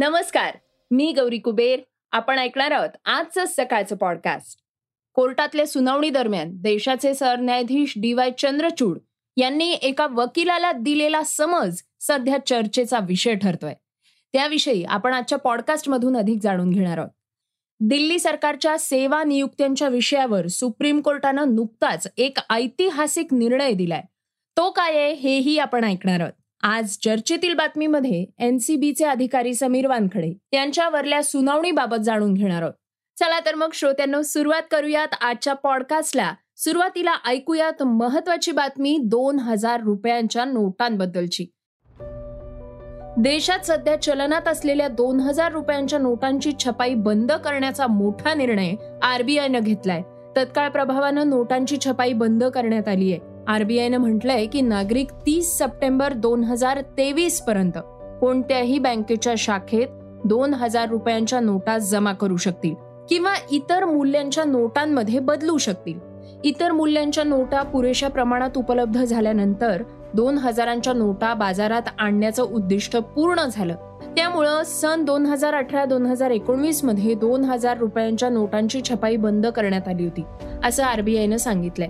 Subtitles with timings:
[0.00, 0.56] नमस्कार
[0.90, 1.80] मी गौरी कुबेर.
[2.12, 4.58] आपण ऐकणार आहोत आजचं सकाळचं पॉडकास्ट
[5.14, 8.98] कोर्टातल्या सुनावणी दरम्यान देशाचे सरन्यायाधीश डी वाय चंद्रचूड
[9.36, 13.74] यांनी एका वकिलाला दिलेला समज सध्या चर्चेचा विषय ठरतोय.
[14.32, 17.10] त्याविषयी आपण आजच्या पॉडकास्टमधून अधिक जाणून घेणार आहोत.
[17.80, 24.02] दिल्ली सरकारच्या सेवा नियुक्त्यांच्या विषयावर सुप्रीम कोर्टानं नुकताच एक ऐतिहासिक निर्णय दिलाय.
[24.56, 26.39] तो काय आहे हेही आपण ऐकणार आहोत.
[26.62, 32.72] आज चर्चेतील बातमीमध्ये एनसीबीचे अधिकारी समीर वानखडे यांच्यावरल्या सुनावणीबाबत जाणून घेणार आहोत.
[33.18, 36.34] चला तर मग श्रोत्यांना सुरुवात करूयात आजच्या पॉडकास्टला.
[36.56, 41.46] सुरुवातीला ऐकूयात महत्वाची बातमी दोन हजार रुपयांच्या नोटांबद्दलची.
[43.18, 50.02] देशात सध्या चलनात असलेल्या दोन हजार रुपयांच्या नोटांची छपाई बंद करण्याचा मोठा निर्णय आरबीआयनं घेतलाय.
[50.36, 56.44] तत्काळ प्रभावानं नोटांची छपाई बंद करण्यात आली आहे आरबीआयनं म्हटलंय की नागरिक तीस सप्टेंबर दोन
[56.44, 57.78] हजार तेवीस पर्यंत
[58.20, 59.88] कोणत्याही बँकेच्या शाखेत
[60.24, 62.74] दोन हजार रुपयांच्या नोटा जमा करू शकतील
[63.08, 65.98] किंवा इतर मूल्यांच्या नोटांमध्ये बदलू शकतील.
[66.44, 69.82] इतर मूल्यांच्या नोटा पुरेशा प्रमाणात उपलब्ध झाल्यानंतर
[70.14, 73.74] दोन हजारांच्या नोटा बाजारात आणण्याचं उद्दिष्ट पूर्ण झालं.
[74.16, 79.88] त्यामुळं सन दोन हजार अठरा दोन हजार एकोणवीसमध्ये दोन हजार रुपयांच्या नोटांची छपाई बंद करण्यात
[79.88, 80.24] आली होती
[80.64, 81.88] असं आरबीआयनं सांगितलंय.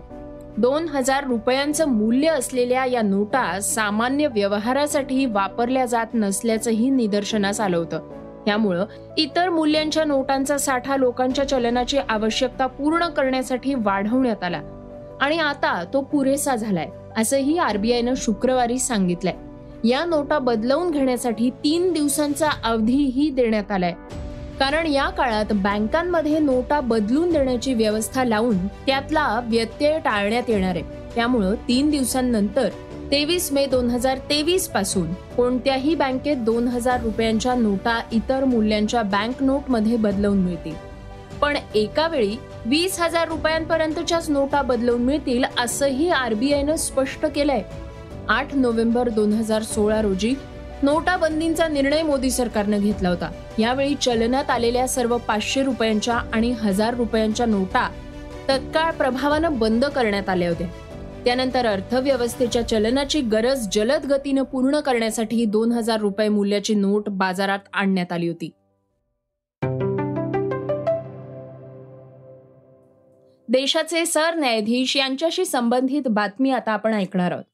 [0.58, 8.00] दोन हजार रुपयांचं मूल्य असलेल्या या नोटा सामान्य व्यवहारासाठी वापरल्या जात नसल्याचंही निदर्शनास आलं होतं.
[8.46, 14.62] त्यामुळं इतर मूल्यांच्या नोटांचा साठा लोकांच्या चलनाची आवश्यकता पूर्ण करण्यासाठी वाढवण्यात आला.
[15.20, 19.34] आणि आता तो पुरेसा झालाय असंही आरबीआयनं शुक्रवारी सांगितलंय.
[19.88, 23.94] या नोटा बदलवून घेण्यासाठी तीन दिवसांचा अवधीही देण्यात आलाय.
[24.60, 28.56] कारण या काळात बँकांमध्ये नोटा बदलून देण्याची व्यवस्था लावून
[28.86, 30.82] त्यातला व्यत्यय टाळण्यात येणार आहे.
[31.14, 32.68] त्यामुळं तीन दिवसांनंतर
[33.10, 39.96] तेवीस मे दोन हजार तेवीसपासून कोणत्याही बँकेत दोन हजार रुपयांच्या नोटा इतर मूल्यांच्या बँक नोटमध्ये
[39.96, 40.74] बदलवून मिळतील.
[41.40, 47.62] पण एका वेळी वीस हजार रुपयांपर्यंतच्याच नोटा बदलवून मिळतील असंही आरबीआयनं स्पष्ट केलंय.
[48.28, 50.34] आठ नोव्हेंबर दोन हजार सोळा रोजी
[50.82, 53.32] नोटाबंदीचा निर्णय मोदी सरकारनं घेतला होता.
[53.58, 57.90] यावेळी चलनात आलेल्या सर्व पाचशे रुपयांच्या आणि हजार रुपयांच्या नोटा
[58.48, 60.68] तत्काळ प्रभावानं बंद करण्यात आल्या होत्या.
[61.24, 68.12] त्यानंतर अर्थव्यवस्थेच्या चलनाची गरज जलद गतीनं पूर्ण करण्यासाठी दोन हजार रुपये मूल्याची नोट बाजारात आणण्यात
[68.12, 68.50] आली होती.
[73.48, 77.44] देशाचे सरन्यायाधीश यांच्याशी संबंधित बातमी आता आपण ऐकणार आहोत.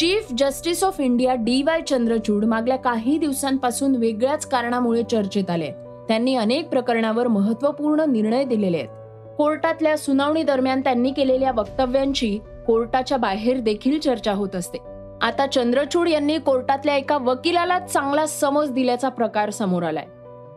[0.00, 5.70] Chief justice of India D Y Chandrachud मागल्या काही दिवसांपासून वेगळ्याच कारणामुळे चर्चेत आले.
[6.08, 8.88] त्यांनी अनेक प्रकरणावर महत्त्वपूर्ण निर्णय दिलेले आहेत.
[9.36, 14.78] कोर्टातल्या सुनावणी दरम्यान त्यांनी केलेल्या वक्तव्यांची कोर्टाच्या बाहेर देखील चर्चा होत असते.
[15.22, 20.06] आता चंद्रचूड यांनी कोर्टातल्या एका वकिलाला चांगला समज दिल्याचा प्रकार समोर आलाय.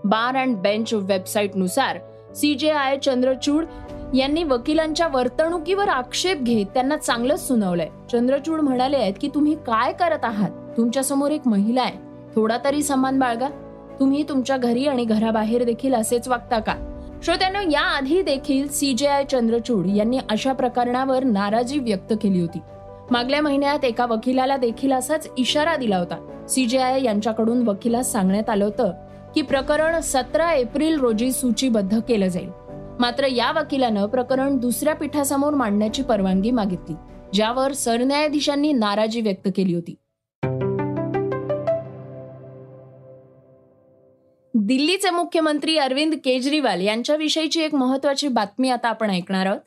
[0.04, 1.98] बार अँड बेंच वेबसाईटनुसार
[2.34, 3.66] सीजेआय चंद्रचूड
[4.14, 7.90] यांनी वकिलांच्या वर्तणुकीवर आक्षेप घेत त्यांना चांगलंच सुनावलंय.
[8.12, 10.50] चंद्रचूड म्हणाले आहेत की तुम्ही काय करत आहात?
[10.78, 11.98] तुमच्यासमोर एक महिला आहे.
[12.36, 13.48] थोडा तरी सन्मान बाळगा.
[14.00, 16.76] तुम्ही तुमच्या घरी आणि घराबाहेर देखील असेच वागता का?
[17.24, 22.60] श्रोत्यांनो याआधी देखील सीजेआय चंद्रचूड यांनी अशा प्रकरणावर नाराजी व्यक्त केली होती.
[23.12, 26.46] मागल्या महिन्यात एका वकिलाला देखील असाच इशारा दिला होता.
[26.50, 28.92] सीजेआय यांच्याकडून वकिलास सांगण्यात आलं होतं
[29.36, 32.63] की प्रकरण सतरा एप्रिल रोजी सूचीबद्ध केलं जाईल.
[33.00, 36.96] मात्र या वकिलानं प्रकरण दुसऱ्या पीठासमोर मांडण्याची परवानगी मागितली
[37.34, 39.96] ज्यावर सरन्यायाधीशांनी नाराजी व्यक्त केली होती.
[44.54, 49.60] दिल्लीचे मुख्यमंत्री अरविंद केजरीवाल यांच्याविषयीची एक महत्वाची बातमी आता आपण ऐकणार आहोत.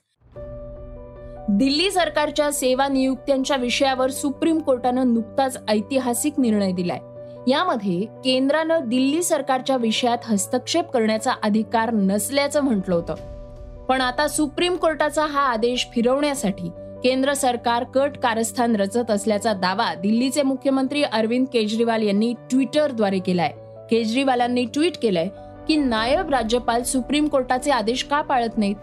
[1.48, 6.98] दिल्ली सरकारच्या सेवा नियुक्त्यांच्या विषयावर सुप्रीम कोर्टानं नुकताच ऐतिहासिक निर्णय दिलाय.
[7.48, 13.14] यामध्ये केंद्रानं दिल्ली सरकारच्या विषयात हस्तक्षेप करण्याचा अधिकार नसल्याचं म्हटलं होतं.
[13.84, 16.68] पण आता सुप्रीम कोर्टाचा हा आदेश फिरवण्यासाठी
[17.04, 23.52] केंद्र सरकार कट कारस्थान रचत असल्याचा दावा दिल्लीचे मुख्यमंत्री अरविंद केजरीवाल यांनी ट्विटरद्वारे केलाय.
[23.90, 25.28] केजरीवालांनी ट्विट केलंय
[25.68, 28.76] की नायब राज्यपाल सुप्रीम कोर्टाचे आदेश का पाळत नाहीत?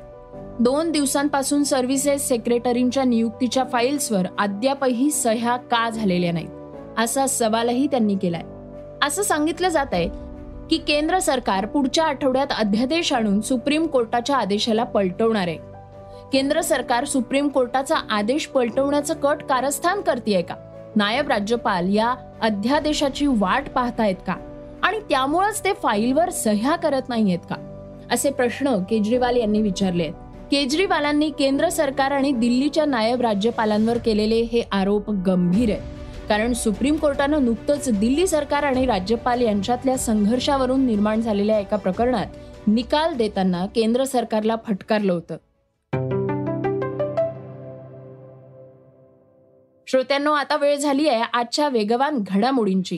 [0.59, 6.49] दोन दिवसांपासून सर्व्हिसेस सेक्रेटरींच्या नियुक्तीच्या फाईल्सवर अद्यापही सह्या का झालेल्या नाहीत?
[6.97, 8.41] असा सवालही त्यांनी केलाय.
[9.03, 10.09] असं सांगितलं जात आहे
[10.69, 15.57] की केंद्र सरकार पुढच्या आठवड्यात अध्यादेश आणून सुप्रीम कोर्टाच्या आदेशाला पलटवणार आहे.
[16.33, 20.55] केंद्र सरकार सुप्रीम कोर्टाचा आदेश पलटवण्याचं कट कारस्थान करते का?
[20.95, 24.35] नायब राज्यपाल या अध्यादेशाची वाट पाहतायत का?
[24.83, 27.55] आणि त्यामुळेच ते फाईलवर सह्या करत नाहीयेत का?
[28.11, 30.13] असे प्रश्न केजरीवाल यांनी विचारले आहेत.
[30.51, 35.92] केजरीवालांनी केंद्र सरकार आणि दिल्लीच्या नायब राज्यपालांवर केलेले हे आरोप गंभीर आहेत.
[36.29, 43.13] कारण सुप्रीम कोर्टानं नुकतंच दिल्ली सरकार आणि राज्यपाल यांच्यातल्या संघर्षावरून निर्माण झालेल्या एका प्रकरणात निकाल
[43.13, 45.37] देताना केंद्र सरकारला फटकारलं होतं.
[49.87, 52.97] श्रोत्यांनो आता वेळ झाली आहे आजच्या वेगवान घडामोडींची.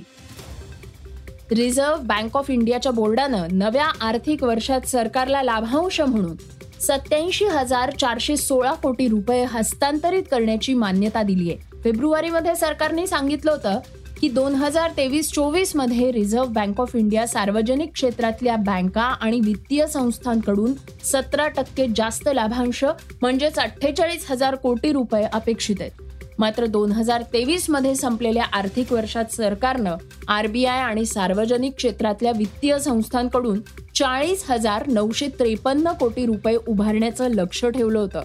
[1.51, 6.35] रिझर्व्ह बँक ऑफ इंडियाच्या बोर्डानं नव्या आर्थिक वर्षात सरकारला लाभांश म्हणून
[6.81, 13.79] सत्याऐंशी हजार चारशे सोळा कोटी रुपये हस्तांतरित करण्याची मान्यता दिली आहे फेब्रुवारीमध्ये सरकारने सांगितलं होतं
[14.19, 20.73] की दोन हजार तेवीस चोवीसमध्ये रिझर्व्ह बँक ऑफ इंडिया सार्वजनिक क्षेत्रातल्या बँका आणि वित्तीय संस्थांकडून
[21.03, 22.83] सतरा टक्के जास्त लाभांश
[23.21, 26.01] म्हणजेच अठ्ठेचाळीस हजार कोटी रुपये अपेक्षित आहेत.
[26.39, 29.95] मात्र दोन हजार तेवीसमध्ये संपलेल्या आर्थिक वर्षात सरकारनं
[30.27, 33.59] आरबीआय आणि सार्वजनिक क्षेत्रातल्या वित्तीय संस्थांकडून
[33.95, 38.21] चाळीस हजार नऊशे त्रेपन्न कोटी रुपये उभारण्याचं लक्ष ठेवलं होतं.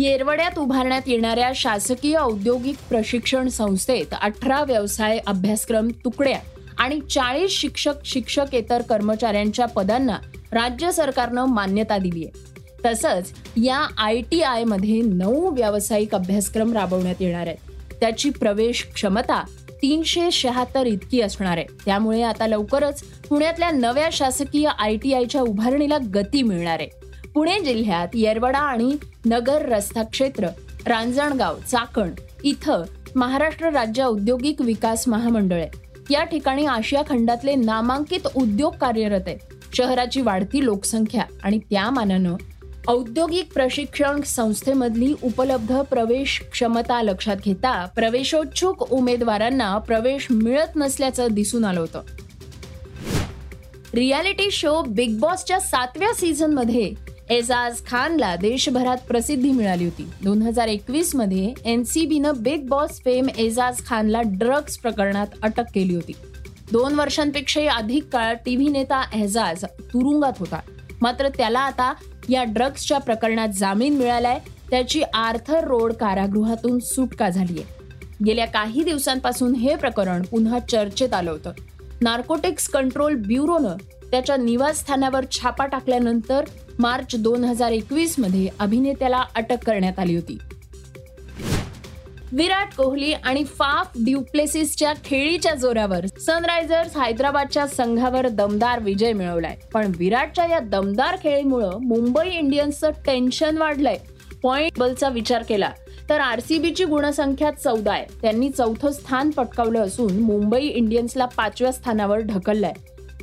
[0.00, 6.38] येरवड्यात उभारण्यात येणाऱ्या शासकीय औद्योगिक प्रशिक्षण संस्थेत अठरा व्यवसाय अभ्यासक्रम तुकड्या
[6.78, 10.18] आणि चाळीस शिक्षक शिक्षकेतर कर्मचाऱ्यांच्या पदांना
[10.52, 12.54] राज्य सरकारनं मान्यता दिली आहे.
[12.84, 17.92] तसंच या आय टी आयमध्ये नऊ व्यावसायिक अभ्यासक्रम राबवण्यात येणार आहेत.
[18.00, 19.42] त्याची प्रवेश क्षमता
[19.82, 21.66] तीनशे शहात्तर इतकी असणार आहे.
[21.84, 26.97] त्यामुळे आता लवकरच पुण्यातल्या नव्या शासकीय आय टी आयच्या उभारणीला गती मिळणार आहे.
[27.34, 28.96] पुणे जिल्ह्यात येरवडा आणि
[29.26, 30.48] नगर रस्ता क्षेत्र
[30.86, 32.10] रांजणगाव चाकण
[32.44, 32.82] इथं
[33.16, 35.88] महाराष्ट्र राज्य औद्योगिक विकास महामंडळ आहे.
[36.10, 39.38] या ठिकाणी आशिया खंडातले नामांकित उद्योग कार्यरत आहेत.
[39.74, 42.36] शहराची वाढती लोकसंख्या आणि त्या मानानं
[42.88, 51.80] औद्योगिक प्रशिक्षण संस्थेमधली उपलब्ध प्रवेश क्षमता लक्षात घेता प्रवेशोच्छुक उमेदवारांना प्रवेश मिळत नसल्याचं दिसून आलं
[51.80, 52.02] होतं.
[53.94, 56.92] रियालिटी शो बिग बॉसच्या सातव्या सीझनमध्ये
[57.30, 60.08] एजाज खानला देशभरात प्रसिद्धी मिळाली होती.
[60.24, 66.12] दोन हजार एकवीसमध्ये एनसीबीनं बिग बॉस फेम एजाज खानला ड्रग्ज प्रकरणात अटक केली होती.
[66.72, 70.60] दोन वर्षांपेक्षाही अधिक काळ टीव्ही नेता एजाज तुरुंगात होता.
[71.00, 71.94] मात्र त्याला आता
[72.28, 74.38] या ड्रग्जच्या प्रकरणात जामीन मिळालाय
[74.70, 77.62] त्याची आर्थर रोड कारागृहातून सुटका झालीय.
[78.26, 81.52] गेल्या काही दिवसांपासून हे प्रकरण पुन्हा चर्चेत आलं होतं.
[82.00, 83.76] नार्कोटिक्स कंट्रोल ब्युरोनं
[84.10, 86.44] त्याच्या निवासस्थानावर छापा टाकल्यानंतर
[86.78, 90.38] मार्च दोन हजार एकवीसमध्ये अभिनेत्याला अटक करण्यात आली होती.
[92.32, 99.56] विराट कोहली आणि फाफ ड्युप्लेसिसच्या खेळीच्या जोरावर सनरायझर्स हैदराबादच्या संघावर दमदार विजय मिळवलाय.
[99.74, 103.96] पण विराटच्या या दमदार खेळीमुळं मुंबई इंडियन्सचं टेन्शन वाढलंय.
[104.42, 105.70] पॉइंट बलचा विचार केला
[106.10, 108.04] तर आरसीबीची गुणसंख्या चौदा आहे.
[108.22, 112.72] त्यांनी चौथं स्थान पटकावलं असून मुंबई इंडियन्सला पाचव्या स्थानावर ढकललंय.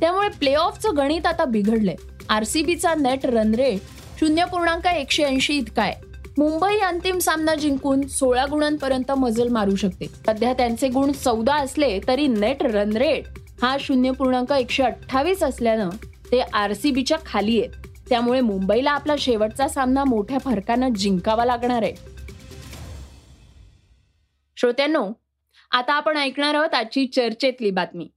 [0.00, 1.94] त्यामुळे प्ले ऑफचं गणित आता बिघडलंय.
[2.28, 3.78] आरसीबीचा नेट रन रेट
[4.20, 6.06] शून्य पूर्णांक एकशे ऐंशी इतका आहे.
[6.38, 10.06] मुंबई अंतिम सामना जिंकून सोळा गुणांपर्यंत मजल मारू शकते.
[10.06, 13.24] सध्या त्यांचे गुण चौदा असले तरी नेट रन रेट
[13.62, 15.90] हा शून्य पूर्णांक एकशे अठ्ठावीस असल्यानं
[16.32, 17.70] ते आरसीबीच्या खाली आहेत.
[18.08, 21.94] त्यामुळे मुंबईला आपला शेवटचा सामना मोठ्या फरकानं जिंकावा लागणार आहे.
[24.56, 25.10] श्रोत्यांनो
[25.70, 28.08] आता आपण ऐकणार आहोत आजची चर्चेतली बातमी.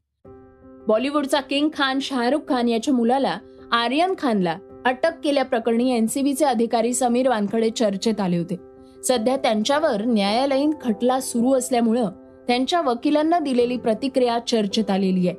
[0.90, 3.38] बॉलिवूडचा किंग खान शाहरुख खान याच्या मुलाला
[3.72, 8.56] आर्यन खानला अटक केल्याप्रकरणी एनसीबीचे अधिकारी समीर वानखडे चर्चेत आले होते.
[9.04, 12.10] सध्या त्यांच्यावर न्यायालयीन खटला सुरू असल्यामुळं
[12.48, 15.38] त्यांच्या वकिलांना दिलेली प्रतिक्रिया चर्चेत आलेली आहे.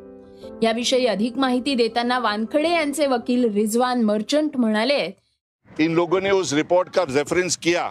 [0.63, 5.11] याविषयी अधिक माहिती देताना वानखडे यांचे वकील रिजवान मर्चंट म्हणाले
[5.79, 7.89] इन लोगों ने उस रिपोर्ट का रेफरेंस किया।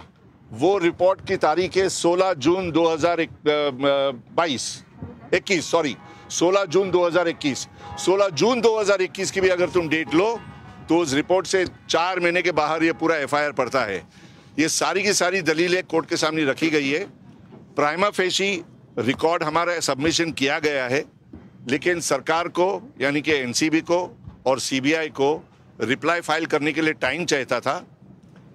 [0.52, 4.84] वो रिपोर्ट की तारीख है 16 जून 2022
[5.34, 5.94] 21 सॉरी
[6.32, 7.68] 16 जून 2021
[8.00, 10.30] 16 जून 2021 की भी अगर तुम डेट लो
[10.90, 13.98] तो उस रिपोर्ट से चार महीने के बाहर ये पूरा एफआईआर पड़ता है।
[14.60, 17.04] ये सारी की सारी दलीलें कोर्ट के सामने रखी गई है।
[17.76, 18.52] प्राइमा फेशी
[19.00, 21.04] रिकॉर्ड हमारा सबमिशन किया गया है,
[21.70, 24.00] लेकिन सरकार को, यानी कि एनसीबी को
[24.46, 25.30] और सीबीआई को
[25.82, 27.86] रिप्लाई फ़ाइल करने के लिए टाइम चाहता था।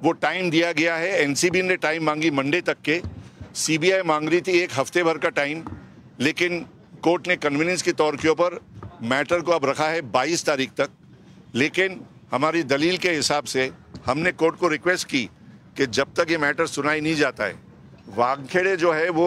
[0.03, 3.01] वो टाइम दिया गया है। एनसीबी ने टाइम मांगी मंडे तक के।
[3.55, 5.63] सीबीआई मांग रही थी एक हफ़्ते भर का टाइम,
[6.21, 6.65] लेकिन
[7.05, 8.59] कोर्ट ने कन्वीनियंस के तौर के ऊपर
[9.03, 10.91] मैटर को अब रखा है 22 तारीख तक।
[11.55, 13.71] लेकिन हमारी दलील के हिसाब से
[14.07, 15.23] हमने कोर्ट को रिक्वेस्ट की
[15.77, 17.59] कि जब तक ये मैटर सुनाई नहीं जाता है
[18.17, 19.27] वानखेड़े जो है वो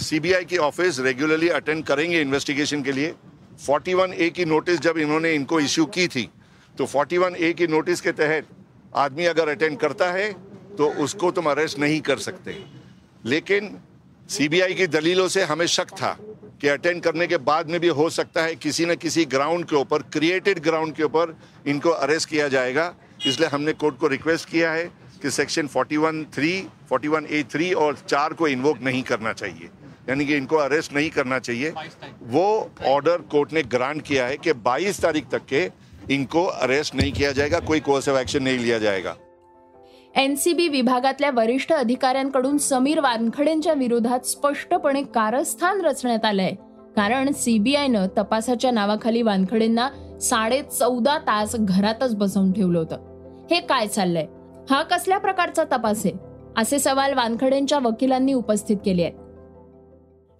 [0.00, 3.14] सीबीआई की ऑफ़िस रेगुलरली अटेंड करेंगे इन्वेस्टिगेशन के लिए।
[3.60, 6.28] 41 ए की नोटिस जब इन्होंने इनको इश्यू की थी
[6.74, 8.48] तो 41 ए की नोटिस के तहत
[8.96, 10.32] आदमी अगर अटेंड करता है
[10.78, 12.58] तो उसको तुम अरेस्ट नहीं कर सकते।
[13.24, 13.76] लेकिन
[14.28, 16.16] सीबीआई की दलीलों से हमें शक था
[16.62, 19.76] कि अटेंड करने के बाद में भी हो सकता है किसी न किसी ग्राउंड के
[19.76, 21.34] ऊपर, क्रिएटेड ग्राउंड के ऊपर
[21.66, 22.94] इनको अरेस्ट किया जाएगा।
[23.26, 24.84] इसलिए हमने कोर्ट को रिक्वेस्ट किया है
[25.22, 26.52] कि सेक्शन 41 थ्री
[26.92, 29.70] 41 ए थ्री और चार को इन्वोक नहीं करना चाहिए।
[30.08, 31.72] यानी कि इनको अरेस्ट नहीं करना चाहिए।
[32.22, 35.68] वो ऑर्डर कोर्ट ने ग्रांट किया है कि 22 तारीख तक के
[36.14, 39.16] इनको अरेस्ट नहीं किया जाएगा, कोई कोर्सिव एक्शन नहीं लिया जाएगा।
[40.16, 46.50] एनसीबी विभागातल्या वरिष्ठ अधिकाऱ्यांकडून समीर वानखडेंच्या विरोधात स्पष्टपणे कारस्थान रचण्यात आलंय.
[46.96, 52.96] कारण सीबीआयनं तपासाच्या नावाखाली वानखडेंना साडे चौदा तास घरातच बसवून ठेवलं होतं.
[53.50, 54.26] हे काय चाललंय?
[54.70, 56.14] हा कसल्या प्रकारचा तपास आहे?
[56.56, 59.14] असे सवाल वानखडेंच्या वकिलांनी उपस्थित केले आहेत.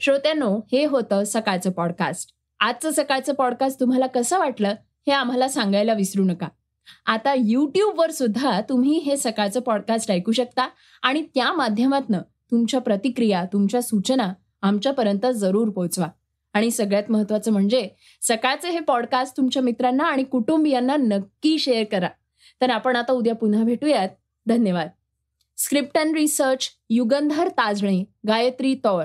[0.00, 4.68] श्रोत्यांनो हे होतं सकाळचं पॉडकास्ट आजचं सकाळचं पॉडकास्ट तुम्हाला कसं वाटलं
[5.06, 6.48] हे आम्हाला सांगायला विसरू नका.
[7.06, 10.68] आता यूट्यूबवर सुद्धा तुम्ही हे सकाळचं पॉडकास्ट ऐकू शकता
[11.02, 16.08] आणि त्या माध्यमातून तुमच्या प्रतिक्रिया तुमच्या सूचना आमच्यापर्यंत जरूर पोहोचवा.
[16.52, 17.88] आणि सगळ्यात महत्वाचं म्हणजे
[18.20, 22.08] सकाळचे हे पॉडकास्ट तुमच्या मित्रांना आणि कुटुंबियांना नक्की शेअर करा.
[22.60, 24.08] तर आपण आता उद्या पुन्हा भेटूयात.
[24.46, 24.88] धन्यवाद.
[25.56, 29.04] Script and research Yugandhar Tajne Gayatri Taur